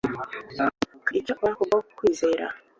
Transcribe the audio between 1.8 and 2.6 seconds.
kwizera.